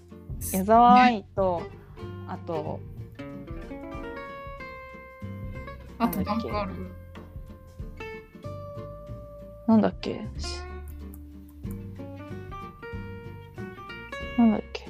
[0.52, 1.62] 矢沢愛と、
[2.28, 2.78] あと
[5.98, 6.72] あとなんかある？
[9.66, 10.20] なんだっけ？
[10.36, 10.58] し
[14.36, 14.86] なんだっけ？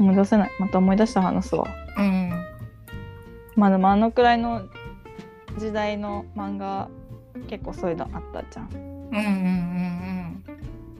[0.00, 0.50] 思い出せない。
[0.58, 1.68] また思い出したら話すわ。
[1.96, 2.33] うん。
[3.56, 4.62] まあでもあのくらいの
[5.58, 6.88] 時代の漫画
[7.48, 9.24] 結構そういうのあったじゃんうんうん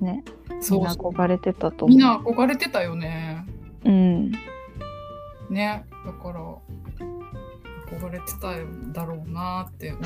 [0.01, 0.57] うんねうん。
[0.59, 3.45] みそうんな憧れてたと思うみんな憧れてたよね。
[3.85, 4.33] うん
[5.51, 5.85] ね。
[6.07, 6.41] だから、
[7.99, 10.01] 憧れてたんだろうなって思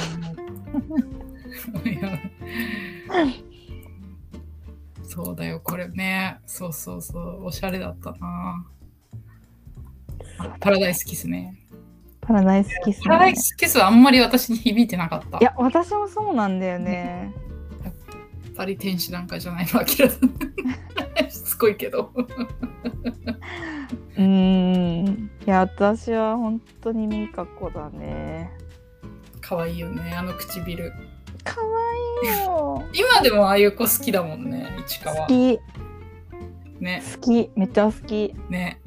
[1.85, 1.89] う。
[1.89, 2.19] い や
[5.05, 6.39] そうだよ、これね。
[6.47, 8.67] そうそうそう、おしゃれだったな。
[10.61, 11.57] パラダイスキスね。
[12.29, 15.39] パラダイスキス、パラダイね、スキスはあんまり私に響いてなかった。
[15.39, 17.33] いや私もそうなんだよね。
[17.83, 17.95] やっ
[18.55, 20.19] ぱり天使なんかじゃないの、明らか
[21.25, 21.33] に。
[21.33, 22.13] しつこいけど。
[24.19, 25.31] うーん。
[25.47, 28.51] いや私は本当にミカコだね。
[29.41, 30.93] 可愛いよね、あの唇。
[31.45, 31.67] かわ
[32.25, 32.85] いいよ。
[32.93, 35.17] 今でもああいう子好きだもんね、市川。
[35.17, 35.27] 好。
[35.29, 35.59] き。
[36.79, 37.51] ね、好き。
[37.57, 38.35] めっちゃ好き。
[38.51, 38.83] ね、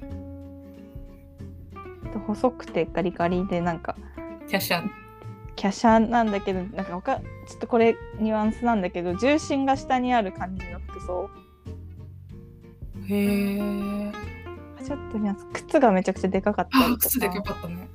[2.20, 3.96] 細くてガリガリでなんか
[4.48, 4.84] キャシャ。
[5.56, 11.30] 華奢なんだけどなんかわかちょっとこれニュアンスなんだけど重心が下にある感じの服装。
[13.08, 14.12] へえ。
[14.84, 17.90] ちょっとニュアンス靴がめちゃくちゃでかかったりあ、と 靴でよかかったね。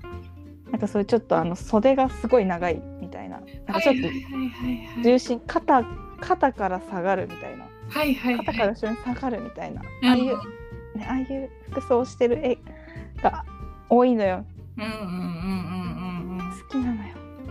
[0.70, 3.40] なんかそういうちょっとあの袖がすごい長いみたいな。
[3.40, 5.84] なんかちょっと重心肩
[6.20, 7.66] 肩から下がるみたいな。
[7.88, 8.46] はいはいはい。
[8.46, 10.36] 肩から後ろに下がるみたいな、うんああいう、
[10.98, 12.58] ね、ああいう服装をしてる絵
[13.22, 13.44] が
[13.88, 14.44] 多いのよ。
[14.76, 17.14] うんうんうんうんうん好きなのよ。
[17.48, 17.50] う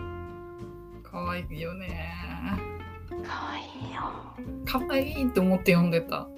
[0.98, 2.12] んかわいいよね。
[3.24, 4.02] 可愛いよ。
[4.64, 6.28] かわいいって思って読んでた。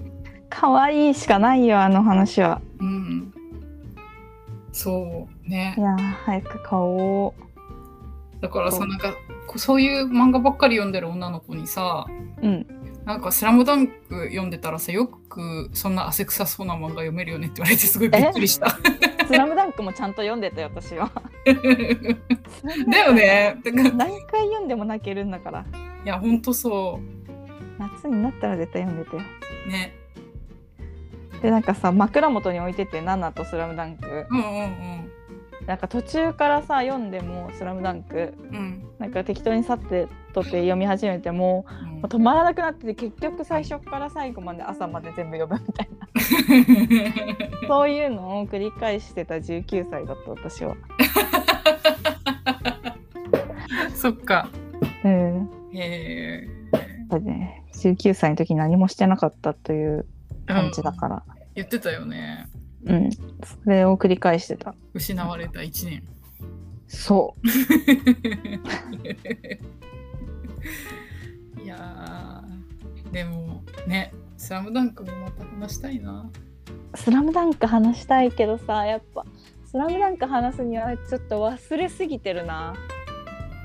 [0.51, 2.61] 可愛いしかないよあの話は。
[2.79, 3.33] うん。
[4.73, 5.75] そうね。
[5.77, 7.43] いやー早く買おう。
[8.41, 9.15] だからさなんか
[9.57, 12.07] そういう漫画ばっかり読んでる女の子にさ
[12.41, 12.67] うん。
[13.05, 18.79] なんか「スラムダンク読んでたらさよくそんな汗臭そうな漫画読めるよねって言われてすごいびっくりした。
[19.29, 21.11] スラムダンクもちゃんと読んでたよ、私は。
[21.45, 23.13] だよ。
[23.13, 23.57] ね。
[23.65, 25.65] 何回読んでも泣けるんだから。
[26.05, 27.01] いやほんとそ
[27.79, 29.23] 夏になったら絶対読んでたよ。
[29.67, 29.71] う。
[29.71, 29.95] ね。
[31.43, 34.27] で、なんかさ、枕元に置いてて、ナナとスラムダンク。
[34.31, 35.13] うんうん
[35.67, 38.35] なんか途中からさ、読んでも、スラムダンク。
[38.51, 38.57] うん。
[38.57, 46.07] うんなんか適当に去って取って読み始めても、うんもう止まらなくなってて結局最初から最後まで朝まで全部読むみたいな
[47.67, 50.77] そういうのを繰り返してた19歳だった私は。
[53.97, 54.49] そっか。
[55.03, 56.47] うん、へ
[57.11, 57.19] え。
[57.19, 60.07] ね19歳の時何もしてなかったという
[60.47, 61.25] 感じだうんから、
[61.57, 62.49] 言ってたよね。
[62.85, 63.19] うんそ
[63.67, 64.77] れを繰り返してた。
[64.95, 66.05] 失われた一年。
[66.87, 67.41] そう
[71.63, 76.31] いやーでもね「スラムダンクもまた話したいな。
[76.95, 79.25] スラムダンク話したいけどさやっぱ
[79.67, 82.75] スラムダンク話すにはちょっと忘れすぎてるな。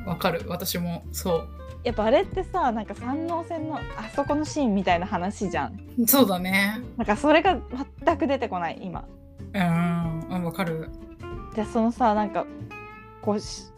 [0.05, 1.45] わかる私もそ
[1.83, 5.79] やっぱあれってさなんか山王線のあそこのシーンみたいな話じゃん。
[5.97, 7.59] うそうだねなんかそれが
[8.05, 9.05] 全く出てこない今。
[9.53, 10.89] うんうんわかる
[11.55, 12.45] でそのさなんか
[13.21, 13.72] こうし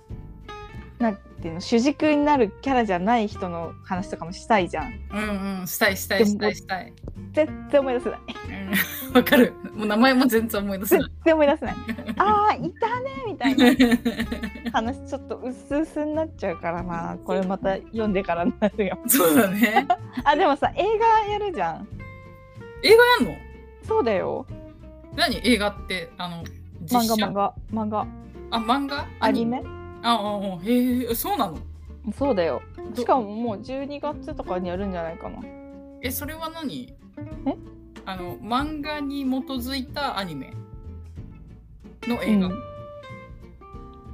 [0.99, 4.93] なんていうの主軸になるキャラじゃない人の話とかもしたいじゃん。
[5.11, 6.93] うんうんしたいしたいしたいしたい。
[7.33, 8.19] 全然思い出せない。
[9.09, 9.53] うん わかる。
[9.73, 11.11] もう名前も全然思い出せ全ない。
[11.25, 11.75] 然思い出せない。
[12.17, 13.65] ああいたねみたいな。
[14.71, 17.17] 話ちょっと薄々になっちゃうからな。
[17.25, 18.97] これまた読んでからになるよ。
[19.07, 19.85] そうだね。
[20.23, 21.87] あでもさ映画やるじゃん。
[22.83, 23.37] 映画やんの？
[23.83, 24.45] そうだよ。
[25.15, 25.41] 何？
[25.45, 26.43] 映画ってあの
[26.87, 28.07] 漫画漫画漫画。
[28.51, 29.05] あ漫画？
[29.19, 29.61] アニメ？
[30.07, 31.57] あああへえそうなの？
[32.13, 32.61] そうだよ。
[32.91, 32.95] ど？
[32.95, 35.39] しかももう12月とかにやるんじゃないかな。
[36.03, 36.93] えそれは何？
[37.47, 37.55] え？
[38.05, 40.53] あの漫画に基づいたアニメ？
[42.07, 42.59] の映画、うん。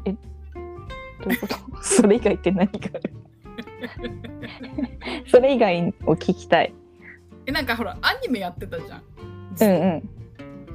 [0.05, 1.55] えどういうこと？
[1.83, 3.13] それ以外って何がある？
[5.27, 6.73] それ以外を聞きたい。
[7.47, 9.03] えなんかほらアニメやってたじゃん。
[9.59, 10.09] うんうん。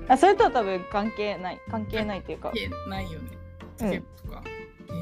[0.09, 1.61] あそれとは多分関係ない。
[1.71, 2.53] 関係ないっていうか。
[2.55, 3.31] えないよね。
[3.81, 3.91] うん。
[3.91, 4.43] テとか、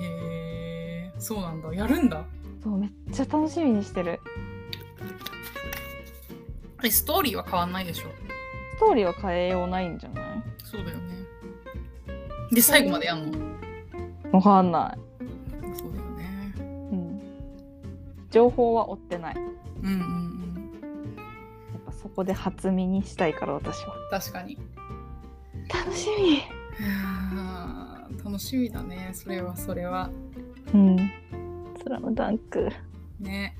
[0.02, 2.24] へえそうなんだやるんだ
[2.62, 4.20] そうめっちゃ楽しみにしてる。
[6.82, 8.08] えストーリーは変わんないでしょ？
[8.76, 10.24] ストーリーは変えようないんじゃない？
[10.62, 11.14] そうだよね
[12.52, 13.38] で最後までやんの？
[14.32, 14.96] わかんな
[15.78, 16.60] そうだよねい。
[16.60, 16.64] う
[16.96, 17.20] ん。
[18.30, 19.36] 情報は追ってない。
[19.36, 20.70] やうんうんうん
[21.78, 23.94] っぱそこで初見にしたいから私は。
[24.10, 24.58] 確かに
[25.72, 26.42] 楽しみ。
[28.24, 30.10] 楽しみだねそれはそれは
[30.72, 30.96] うん。
[31.82, 32.68] スラムダンク。
[33.20, 33.56] ね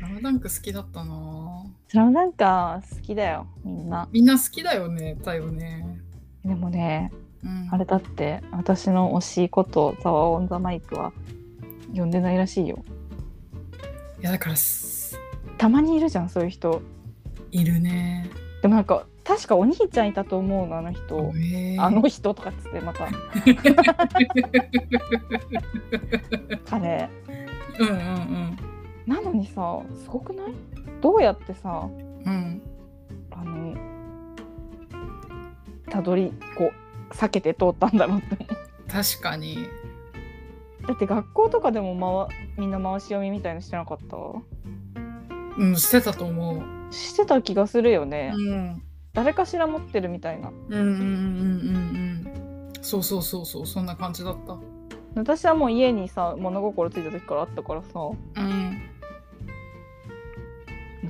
[0.00, 4.08] ラマダンク好きだったなスラムダンクは好きだよみんな。
[4.12, 5.98] みんな好きだよねだよね
[6.44, 7.12] でもね
[7.44, 11.12] うんあれだって私の推しことザワオンザマイクは
[11.94, 12.84] 呼んでないらしいよ。
[14.20, 15.18] いやだからす
[15.58, 16.82] たまにいるじゃんそういう人。
[17.52, 18.28] いるね
[18.66, 21.16] でもなんか確かお兄ちゃんいたと思うのあの人。
[21.18, 23.06] へーあの人とかっつってまた。
[26.68, 27.08] 彼。
[27.78, 28.56] うんうん
[29.06, 30.52] なのにさすごくない？
[31.00, 32.24] どうやってさうん。
[32.24, 32.62] うん
[33.30, 33.74] あの
[35.88, 36.72] たどりこ
[37.10, 38.36] う避けて通ったんだろうって。
[38.90, 39.58] 確かに。
[40.88, 42.26] だって学校とかでも、ま、
[42.56, 44.16] みんな回し読みみたいのしてなかった？
[45.58, 48.82] うんしてたと思うしてた気がするよね、うん。
[49.12, 50.50] 誰かしら持ってるみたいな。
[50.50, 51.02] うんうんうんうんう
[52.72, 53.66] んそうそうそうそう。
[53.66, 54.56] そんな感じだった。
[55.14, 57.88] 私はもう家にさ物心ついた時からあったからさ。
[57.94, 58.82] もうん。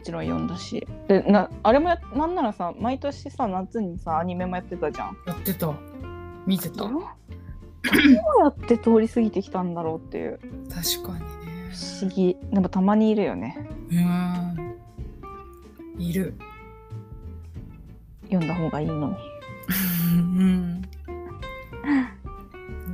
[0.06, 0.86] ちろん読んだし。
[1.08, 5.16] でなあれもやなんならさ毎年さ夏にさアニメもやってたじゃん。
[5.26, 5.74] やってた。
[6.46, 6.76] 見てた。
[6.76, 7.02] どうどう
[8.42, 10.38] やって通り過ぎてきたんだろうっていう。
[10.72, 11.70] 確かにね。
[11.72, 12.36] 不思議。
[12.52, 13.68] でもたまにいるよね。
[13.90, 14.45] うん
[15.98, 16.34] いる。
[18.24, 19.16] 読んだ方がいいのに。
[20.14, 20.82] うん。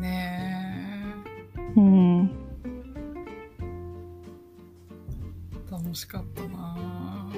[0.01, 1.15] ね
[1.77, 2.31] うん。
[5.69, 7.31] え楽しかったな。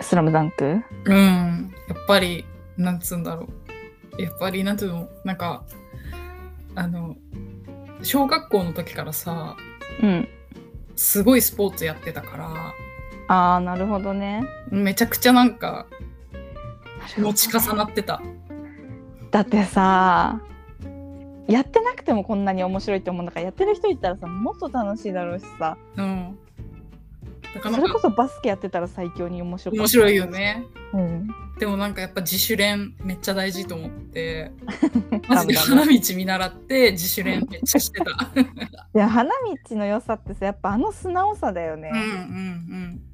[0.00, 0.64] スラムダンク？
[1.04, 1.72] うん。
[1.88, 2.44] やっぱり
[2.76, 3.48] なんつうんだろ
[4.18, 4.22] う。
[4.22, 5.08] やっぱりなんつうの？
[5.24, 5.64] なんか
[6.74, 7.16] あの
[8.02, 9.56] 小学校の時からさ
[10.02, 10.28] うん。
[10.94, 12.74] すごいスポーツやってたから
[13.32, 14.46] ああなるほどね。
[14.70, 15.86] めちゃくちゃなんか
[17.16, 18.20] 持ち重なってた。
[19.30, 20.38] だってさ
[21.48, 25.78] やってなくてもこんなに面白いって思うんだからやってる人いたらさもっと楽しいだろうしさ。
[25.96, 26.38] うん。
[27.54, 29.82] なかなかそれこそバスケやってたら最強に面白かった。
[29.82, 30.66] 面白いよね。
[30.92, 31.28] うん。
[31.58, 34.52] でもなんかやっぱ自主練めっちゃ大事と思って、
[35.26, 38.10] 花道見習って自主練めっちゃしてた。
[38.94, 39.30] いや花
[39.66, 43.11] 道の良さってさやっぱあの素直さだよね、うんうん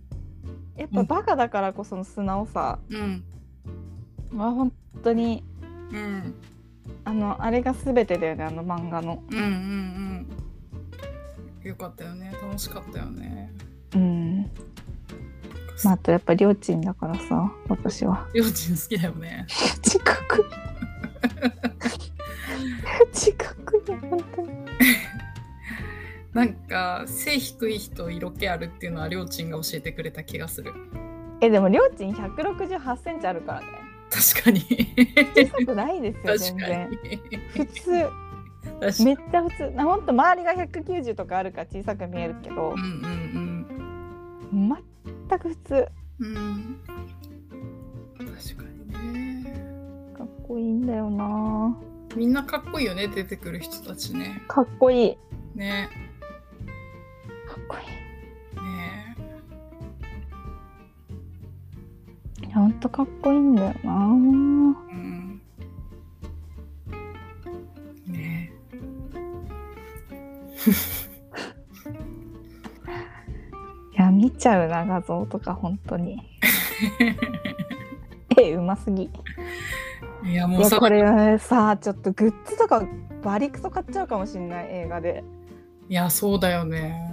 [0.78, 2.78] やっぱバカだからこその素直さ。
[4.32, 5.42] は本当に
[5.92, 6.34] うん。
[7.04, 10.26] あのあれが全てだよねあの漫画のうんうんうん。
[11.68, 12.32] よかったよね。
[12.40, 13.52] 楽しかったよね。
[13.94, 14.50] うん
[15.84, 19.46] まあ、あとやっぱりょーちんだからさ私はりょうちん好きだよね。
[19.82, 20.44] 近く
[23.12, 23.67] 近く
[26.32, 30.72] なんか背低い人色気あるっていうのはりょうちんが教えてくれた気がする。
[31.40, 33.66] えでもりょうちん1 6 8センチあるからね
[34.10, 34.60] 確かに。
[35.34, 36.96] 小さくないですよ全然に。
[37.54, 44.68] 普通めっちゃ普通なほんと周りが190とかあるから小さく見えるけどうんうん
[45.28, 45.88] 全く普通
[46.20, 46.36] うん。
[46.36, 46.80] うん。
[48.16, 48.64] 確か
[49.02, 49.54] にね。
[50.16, 51.76] かっこいいんだよな
[52.16, 54.42] みんなかっこいいよね、出てくる人たちね。
[54.48, 55.16] かっこいい
[55.54, 55.88] ね。
[57.48, 57.87] かっこい
[58.62, 59.16] ね
[62.42, 63.92] いほんとかっこいいんだよな。
[63.92, 65.40] うん。
[68.06, 68.52] ね
[73.92, 76.22] いや見ちゃうな画像とか本当に。
[78.40, 79.11] えうますぎ。
[80.24, 82.87] いや、もうやこれさちょっとグッズとか
[83.22, 85.24] バリクソ買っちゃうかもしんない映画で。
[85.88, 87.08] いや、そうだよね。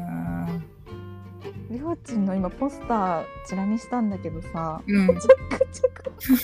[2.08, 5.08] りょうちんの今ポスターチラ見したんだけどさうん。
[5.08, 6.38] めちゃくちゃかめ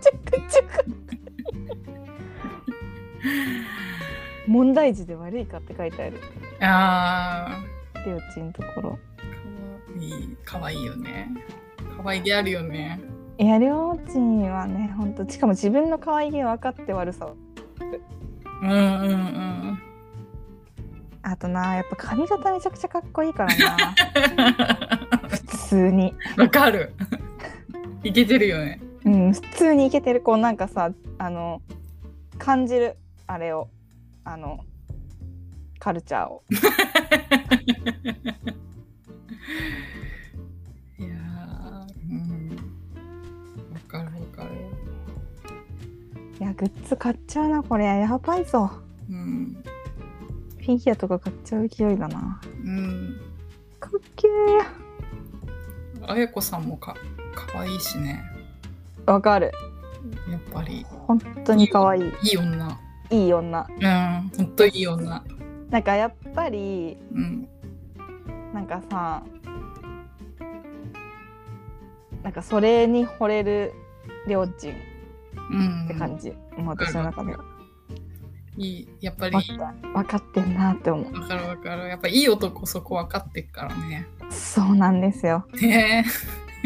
[0.00, 0.62] ちゃくちゃ
[4.46, 6.20] 問題児で悪いかって書いてある
[6.60, 7.64] あ
[8.04, 11.30] りょうちんのところー、いい、かわいいよね。
[11.96, 13.00] かわいげあるよね。
[13.38, 17.28] いやりょうちんはねほんとしかも自分の可愛げ分かって悪さ
[18.62, 18.76] うんうんう
[19.72, 19.73] ん。
[21.26, 23.94] あとなやっぱ髪型めちゃくちゃかっこいいからな
[25.28, 26.92] 普通にわかる。
[28.02, 28.78] いけてるよね。
[29.04, 31.62] うん普通にいけてるこうなんかさあの
[32.38, 33.68] 感じるあれを
[34.24, 34.60] あの
[35.78, 36.42] カルチャーを
[40.98, 42.50] いやー、うん。
[43.72, 44.50] わかるわかる。
[46.38, 48.70] いやグッズ買っちゃうなこれやばいぞ
[49.08, 49.63] うん。
[50.64, 53.20] フィギュアとか買っちゃう勢いだなうん。
[53.78, 54.28] かっけ
[56.06, 56.94] あやこさんもか、
[57.34, 58.22] かわいいしね。
[59.06, 59.52] ーわかる
[60.30, 60.84] やっぱり。
[61.06, 62.78] 本当に可愛いいい女。
[63.10, 63.86] いい女う
[64.26, 64.30] ん。
[64.36, 65.22] ほんといい女。
[65.70, 67.48] なんかやっぱりうん。
[68.54, 69.22] なんかさ
[72.22, 73.72] なんかそれに惚れる
[74.26, 74.74] りょうちんっ
[75.50, 75.88] うん。
[75.88, 77.44] て感じ、もう私の中では
[78.56, 78.88] いい。
[79.00, 81.88] やっぱり分かってんなって思うわかるわかる。
[81.88, 84.06] やっぱいい男そこ分かってっからね。
[84.30, 86.04] そうなんですよね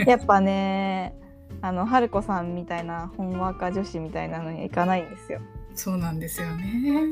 [0.06, 1.14] やっぱね
[1.60, 5.40] あの春子さんみたいなほんわか女子みたいなのにはいかないんですよ
[5.74, 7.02] そうなんですよね。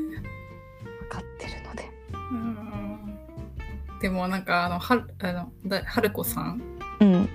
[1.01, 3.99] 分かってるのでうん。
[4.01, 6.61] でもなんかあの、はる、あの、だ春子さん
[6.99, 7.29] うん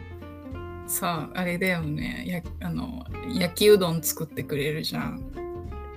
[0.86, 5.22] さあれだよねやあの焼きうどん作ってくれるじゃん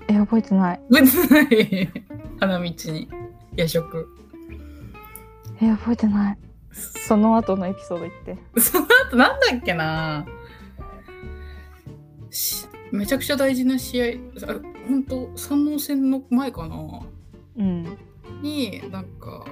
[0.07, 0.81] え覚えてない。
[0.89, 2.03] 覚えてない。
[2.39, 3.09] 花道に
[3.55, 4.07] 夜食。
[5.61, 6.37] え覚えてない。
[6.71, 8.13] その後のエピソード言っ
[8.53, 8.59] て。
[8.59, 10.25] その後なんだっけな。
[12.29, 14.05] しめちゃくちゃ大事な試合。
[14.47, 14.55] あ
[14.87, 16.75] 本当三能戦の前かな。
[17.57, 17.97] うん。
[18.41, 19.45] になんか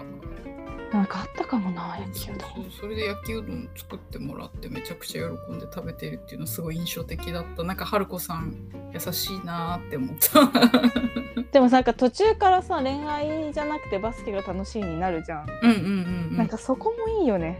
[0.94, 2.72] なんかあったかもな焼きそううどんそう。
[2.82, 7.64] それで焼きうどん作ってもらってめちゃくちゃ喜んで食べてるっていうのすごい印象的だった。
[7.64, 8.56] なんか春子さん
[8.94, 11.42] 優しいなーって思った。
[11.52, 15.84] でもさなんか途中からさ恋愛じゃなくてバスケが楽しいになるじゃん、うんうんうん、
[16.32, 17.60] うん、なんかそこもいいよね。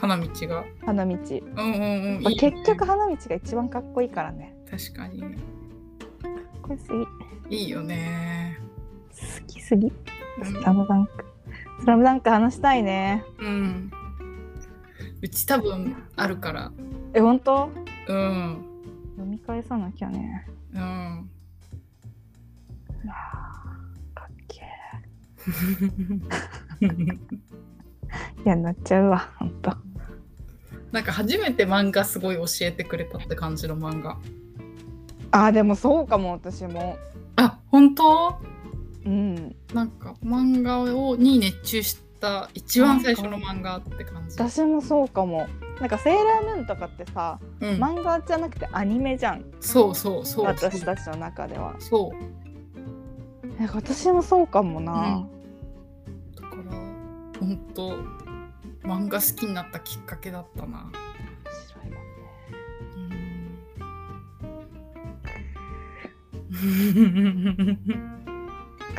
[0.00, 0.64] 花道が。
[0.84, 2.22] 花道、うんうんうん。
[2.22, 4.56] まあ結局花道が一番かっこいいからね。
[4.68, 5.20] 確かに。
[5.20, 5.30] かっ
[6.62, 6.88] こいいす
[7.48, 7.56] ぎ。
[7.56, 8.60] いいよね
[9.10, 9.86] 好きすぎ。
[9.86, 10.44] うん。
[10.44, 11.29] スラムダンク
[11.80, 13.24] スラムダンク話したいね。
[13.38, 13.90] うん。
[15.22, 16.70] うち多分あるから。
[17.14, 17.70] え本当？
[18.08, 18.64] うん。
[19.16, 20.46] 読み返さなきゃね。
[20.74, 21.30] うん。
[23.02, 24.62] いやーかっけ
[26.82, 29.74] えいやなっちゃうわほんと。
[30.92, 34.18] なんか初めて漫画すごい教えてくれたって感じの漫画。
[35.30, 36.98] あーでもそうかも私も。
[37.36, 38.38] あ本当？
[39.06, 44.34] うんなんか漫画をに熱中した一番最初の漫画って感じ。
[44.36, 45.48] 私もそうかも
[45.80, 50.44] なんかセーラームーンとかってさうん、漫画じゃなくてアニメじゃんそうそうそう。
[50.44, 52.16] 私たちの中ではそう。
[53.62, 55.26] え私もそうかもな、
[56.34, 56.62] だから
[57.38, 57.90] 本当
[58.86, 60.90] 漫画好きになったきっかけだったな。
[60.90, 60.92] 面
[61.68, 63.48] 白いもんね
[66.50, 68.19] うん。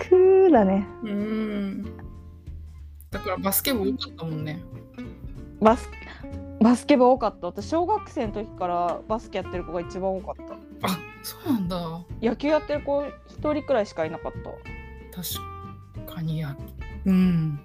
[0.10, 1.84] クーだねうん。
[3.12, 4.62] だからバスケ部多かったもんね。
[5.62, 5.90] バス
[6.62, 10.36] バスケ部多かった私小学生の時からバスケやってる子が一番多かっ
[10.82, 12.02] たあそうなんだ。
[12.22, 14.50] 野球やってる子一人くらいしかいなかった
[15.16, 16.56] 確かにや。
[17.06, 17.60] うん。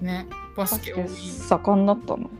[0.00, 0.26] ね
[0.56, 0.94] ババスケ。
[1.08, 2.30] 盛んだったの